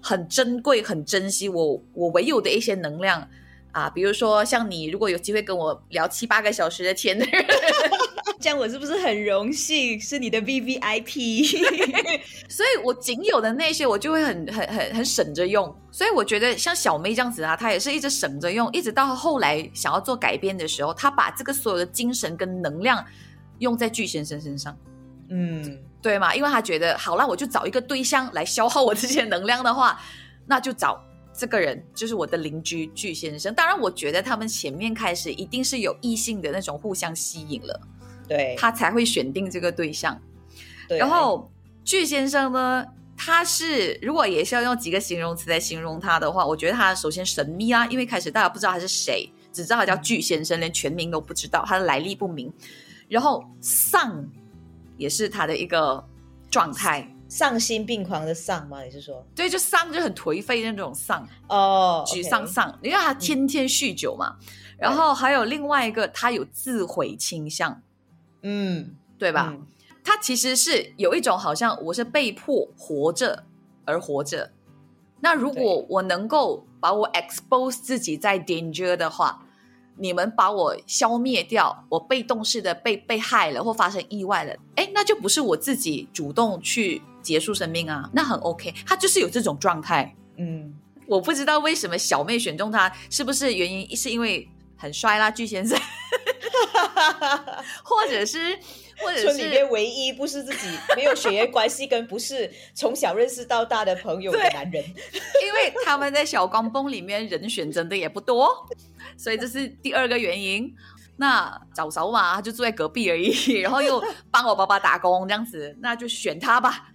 [0.02, 3.28] 很珍贵，很珍惜我我唯有的一些能量
[3.72, 7.46] 啊，比如说像你，如果有机会跟我聊七八个小时的天的人，
[8.40, 11.44] 这样我是不是很荣幸是你的 V V I P？
[12.48, 15.76] 所以我仅有的那些，我就会很很很很省着用。
[15.92, 23.04] 所以我觉得像小妹这样子啊，她也是一直省着用，一直到后来想要做改变的时候，她把这个所有的精神跟能量
[23.60, 24.78] 用在巨先生身上。
[25.30, 25.80] 嗯。
[26.02, 26.34] 对嘛？
[26.34, 30.00] 因为他觉得好了，我就找一个对象来消耗我这些能量的话，
[30.46, 33.54] 那就找这个人，就是我的邻居巨先生。
[33.54, 37.82] 当然，我觉得他们前面开始一定是有异性的那种互相吸引了，
[38.28, 40.20] 对他才会选定这个对象。
[40.88, 41.52] 对然后
[41.84, 42.86] 巨先生呢，
[43.18, 52.54] 他是如果也是要用几个形容词来形容他的话，我觉得他首先神秘啊，因为开始大家不知道他是谁，只知道他叫巨先生，连全名都不知道，他的来历不明。
[53.10, 54.26] 然后丧。
[54.98, 56.04] 也是他的一个
[56.50, 58.82] 状态，丧心病狂的丧吗？
[58.84, 59.26] 你是说？
[59.36, 62.78] 对，就丧就很颓废那种丧哦，沮丧丧。
[62.82, 64.36] 因为他天天酗酒嘛，
[64.78, 67.82] 然后还有另外一个，他有自毁倾向，
[68.42, 69.56] 嗯，对吧？
[70.04, 73.44] 他其实是有一种好像我是被迫活着
[73.86, 74.52] 而活着。
[75.20, 79.44] 那如果我能够把我 expose 自己在 danger 的话。
[79.98, 90.16] 你们把我消灭掉，我被动式的被被害了或发生意外了，哎，那就不是我自己主动去结束生命啊，那很 OK，他就是有这种状态。
[90.38, 90.74] 嗯，
[91.08, 95.80] 我不知道为什么小妹选中他，是不是原因是因为很帅啦，巨先生，
[97.84, 98.58] 或者是。
[99.00, 104.84] 或者村里面唯一不是自己没有血缘关系跟不是从小认识到大的朋友的男人，
[105.46, 108.68] 因为他们在小光崩里面人选真的也不多，
[109.18, 110.74] 所以这是第二个原因。
[111.20, 114.00] 那早熟嘛，他就住在隔壁而已，然后又
[114.30, 116.90] 帮我爸爸打工这样子，那就选他吧。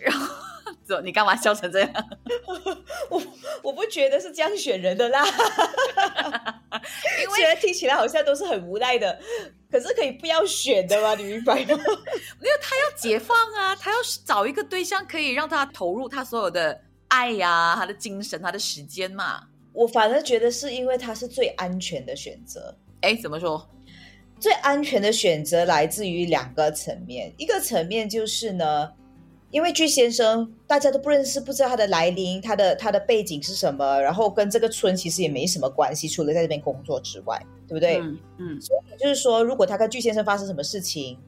[0.00, 1.90] 然后，你干嘛笑成这样？
[3.08, 3.22] 我
[3.62, 5.24] 我不觉得是这样选人的啦，
[7.22, 9.16] 因为听起来好像都是很无奈的。
[9.70, 11.14] 可是可以不要选的吗？
[11.14, 11.76] 你明白吗？
[12.40, 13.76] 没有，他要解放啊！
[13.76, 19.42] 他要找一个对象，可以让他投入他所有的爱呀，他的精神，他的时间嘛。
[19.72, 22.74] 我反而觉得是因为他是最安全的选择。
[23.02, 23.68] 哎，怎么说？
[24.40, 28.92] 最安全的选择来自于两个层面，一个层面就是呢。
[29.50, 37.96] 因为巨先生大家都不认识，不知道他的来临，他的他的背景是什么，然后跟这个村其实也没什么关系，除了在这边工作之外，对不对？
[37.96, 41.18] 嗯，所以就是说，如果他跟巨先生发生什么事情，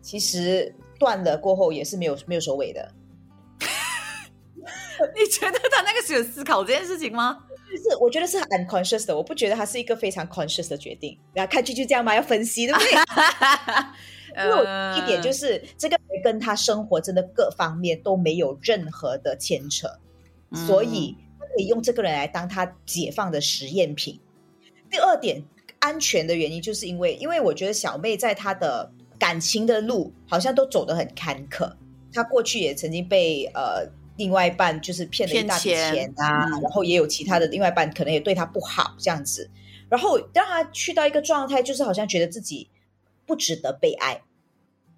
[0.00, 2.90] 其实断了过后也是没有没有收尾的。
[5.14, 7.44] 你觉得他那个是有思考这件事情吗？
[7.76, 11.18] 是，我觉得是 unconscious 的，我不觉得它是一个非常 conscious 的决定。
[11.32, 12.14] 然后看剧就这样吗？
[12.14, 12.90] 要分析，对不对？
[14.36, 19.88] 因为一点就是这个人跟他生活真的各方面都没有任何的牵扯，
[20.54, 24.20] 所以他可以用这个人来当他解放的实验品。
[24.88, 25.42] 第二点，
[25.80, 31.72] 安全的原因就是因为，因为我觉得小妹在她的感情的路好像都走得很坎坷，
[32.12, 33.84] 她过去也曾经被呃
[34.20, 39.50] 另外一半就是骗了一大笔钱啊，然后也有其他的另外一半可能也对他不好这样子，
[39.88, 42.68] 然后让他去到一个状态，就是好像觉得自己。
[43.26, 44.22] 不值得被爱，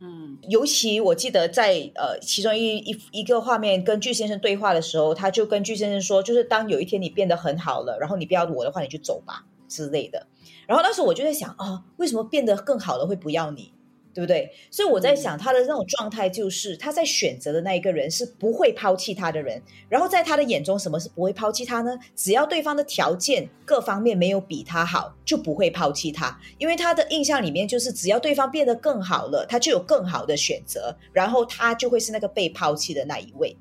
[0.01, 10.27] 嗯，尤其我记得在呃其中一一一个画面跟巨先生对话的时候，他就跟巨先生说，就是当有一天你变得很好了，然后你不要我的话，你就走吧之类的。
[10.67, 13.75] 然后那时候我就在想啊，为什么变得更好了会不要你？
[14.15, 14.51] 对不对？
[14.71, 19.63] 所以我在想，他的那种状态就是他在选择的那一个人是不会抛弃他的人。
[19.89, 21.99] 然后在他的眼中，什么是不会抛弃他呢？
[22.15, 26.39] 只要对方的条件各方面没有比他好，就不会抛弃他。
[26.59, 33.57] 因为他的印象里面就是，只要对方变得更好了，他就有更好的选择，然后他就会是那个被抛弃的那一位。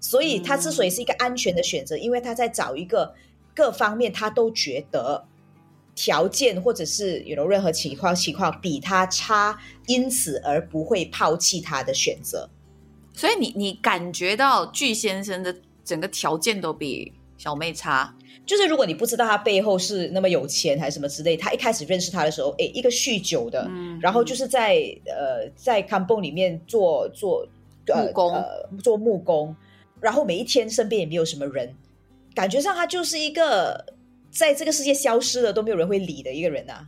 [0.00, 3.14] 所以，他之所以是一个安全的选择，因为他在找一个
[3.54, 5.26] 各方面他都觉得。
[5.94, 12.48] 条件或者是有任何情况情况比他差，因此而不会抛弃他的选择。
[13.14, 18.16] 所以你你感觉到巨先生的整个条件都比小妹差，
[18.46, 23.70] 就是如果你不知道他背后是那么有钱还是什么之类，他一开始认识他的时候，哎，一个酗酒的，
[24.00, 27.46] 然后就是在呃在康蹦里面做做
[27.86, 28.44] 木工，
[28.82, 29.54] 做木工，
[30.00, 31.74] 然后每一天身边也没有什么人。
[32.34, 33.84] 感觉上他就是一个
[34.32, 36.84] 在这个世界消失了都没有人会理的一个人啊，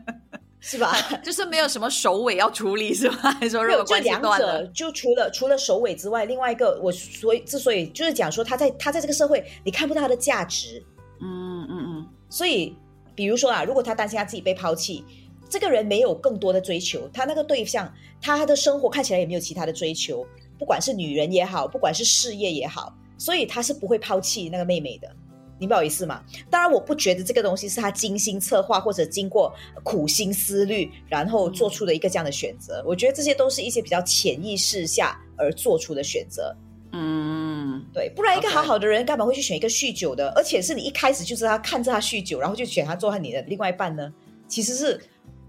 [0.58, 0.92] 是吧？
[1.22, 3.30] 就是没有什么首尾要处理，是吧？
[3.38, 10.82] 还是说如果关系断了，就除了除了首尾之外，另外一个我所以之所以就是讲说他在他在这个社会，你看不到他的价值，
[11.20, 12.74] 嗯嗯嗯，所以
[13.14, 15.04] 比如说啊，如果他担心他自己被抛弃。
[15.50, 20.22] 这个人没有更多的追求，他那个对象，他的生活看起来也没有其他的追求，
[20.58, 25.10] 不管是女人也好，不管是事业也好，所以他是不会抛弃那个妹妹的，
[25.58, 26.22] 明白我意思吗？
[26.50, 29.52] 当然，我不觉得这个东西是他精心策划或者经过
[29.82, 32.82] 苦心思虑，然后做出的一个这样的选择。
[32.86, 36.56] 我觉得这些都是一些比较潜意识下而做出的选择。
[36.92, 40.30] 嗯，对，不然一个好好的人干嘛会去选一个酗酒的？
[40.30, 44.12] 而且是你一开始就知道他看着他酗酒，然后就选他做你的另外一半呢？
[44.46, 45.00] 其实是。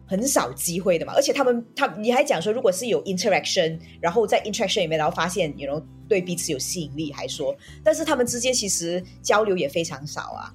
[0.10, 10.52] 很少机会的嘛，而且他们他你还讲说，如果是有 interaction，然后在 interaction 里面，然后发现，you know 对彼此有吸引力，还说，但是他们之间其实交流也非常少啊，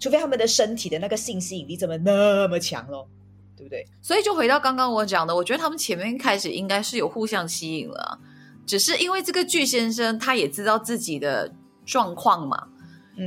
[0.00, 3.06] 除非他们的身体的那个性吸引力怎么那么强咯，
[3.54, 3.86] 对不对？
[4.00, 8.18] 所以就回到刚刚我讲的，我觉得他们前面开始应该是有互相吸引了，
[8.64, 11.52] 只是因为这个巨先生他也知道自己的
[11.84, 12.68] 状况嘛。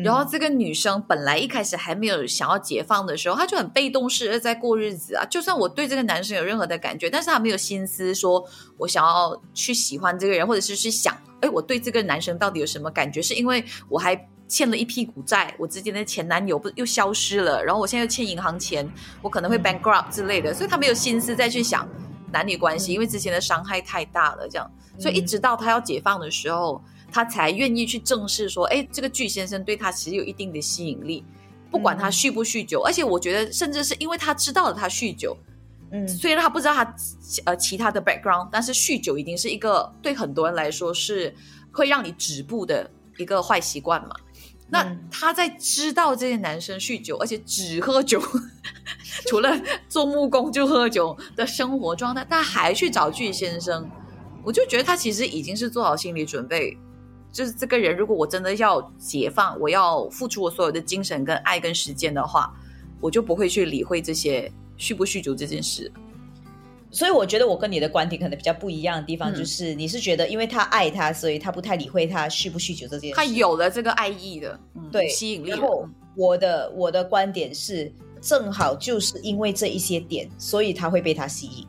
[0.03, 5.25] 然后这个女生本来一开始还没有想要解放的时候，她就很被动式的在过日子啊。
[5.29, 8.43] 就算我对这个男生有任何的感觉，但是她没有心思说
[8.77, 13.21] 我想要去喜欢这个人，或者是去想，哎，我对这个男生到底有什么感觉？
[13.21, 18.85] 是因为我还欠了一屁股债，我之前的前男友不又消失了，然后我现在又欠银行钱，
[19.21, 21.87] 我可能会 bankrupt 之类的，所以她没有心思再去想
[22.33, 24.69] 男女关系，因为之前的伤害太大了，这样，
[24.99, 26.83] 所以一直到她要解放的时候。
[27.11, 31.23] 他才愿意去正视说，哎，这个巨先生对他其实有一定的吸引力，
[31.71, 35.35] 不管他酗不酗酒，而且我觉得，甚至是因为他知道了他酗酒，
[35.91, 36.95] 嗯，虽然他不知道他
[37.45, 41.33] 呃其他的 background，但是酗酒已经是一个对很多人来说是
[41.71, 44.15] 会让你止步的一个坏习惯嘛。
[44.69, 48.21] 那他在知道这些男生酗酒，而且只喝酒，
[49.27, 53.89] 除了做木工就喝酒的生活状态，他还去找巨先生，
[54.43, 56.77] 我就觉得他其实已经是做好心理准备。
[57.37, 62.51] 就是这个人，如果我真的要解放，我要付出我所有的精神、跟爱、跟时间的话，
[62.99, 65.91] 我就不会去理会这些续不酗酒这件事。
[66.89, 73.15] 所以我觉得我跟你的观点可能比较不一样的地方，就是你是觉得因为他爱他，所以他不太理会他酗不酗酒这件事。
[73.15, 74.59] 他有了这个爱意的，
[74.91, 75.49] 对吸引力。
[75.49, 81.67] 然后我的我的观点是，正好就是因为这一些点，所以他会被他吸引。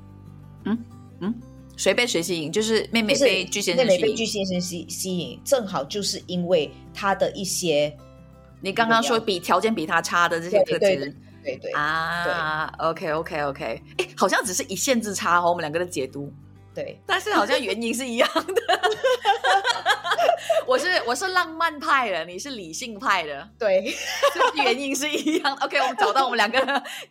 [0.64, 0.78] 嗯
[1.20, 1.34] 嗯。
[1.79, 2.53] 谁被谁吸引？
[2.53, 7.97] 就是妹妹被巨先生妹妹被巨先生吸吸引，正好就是因为他的一些，
[8.61, 11.14] 你刚刚说比条件比他差的这些特质，
[11.45, 16.33] 对对啊对，OK OK OK，哎，好像只是一线之差哦，我们两个的解读。
[16.79, 18.62] 对， 但是好像原因是一样的。
[20.64, 23.93] 我是我是浪漫派的，你是理性派的，对，
[24.55, 25.57] 原因是一样。
[25.61, 26.61] OK，我们找到我们两个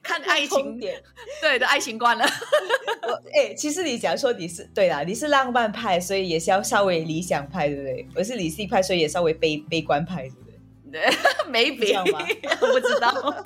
[0.01, 1.01] 看爱情点，
[1.41, 2.23] 对的爱情观了。
[3.03, 8.07] 我哎，其实你假如说你是对啦，你是浪漫派，所以也是要稍微理想派，对不对？
[8.15, 11.01] 我是理性派，所以也稍微悲悲观派，对不对？
[11.01, 11.09] 对，
[11.49, 12.03] 没比我？
[12.71, 13.45] 不知道。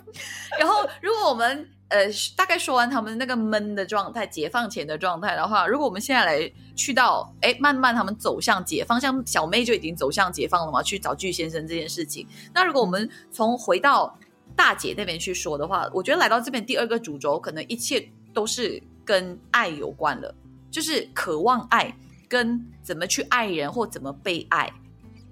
[0.59, 1.67] 然后，如果我们。
[1.91, 12.25] 呃，大概说完他们那个闷的状态，解放前的状态的话，如果我们现在来去到，哎，慢慢他们走向解放，像小妹就已经走向解放了嘛，去找巨先生这件事情。
[12.53, 14.17] 那如果我们从回到
[14.55, 20.33] 大姐那边去说的话，我觉得来到这边第二个主轴，可能一切都是跟爱有关了，
[20.71, 21.93] 就是渴望爱
[22.29, 24.71] 跟怎么去爱人或怎么被爱，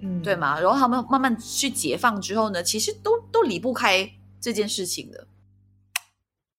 [0.00, 0.60] 嗯，对吗？
[0.60, 5.26] 然后他们慢慢去解放之后呢，其实都都离不开这件事情的。